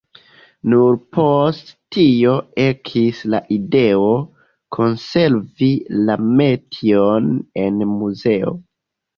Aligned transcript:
Nur 0.71 0.95
post 1.17 1.67
tio 1.95 2.31
ekis 2.63 3.19
la 3.33 3.41
ideo, 3.57 4.07
konservi 4.79 5.71
la 6.09 6.19
metion 6.41 7.31
en 7.67 7.81
muzeo. 7.95 8.59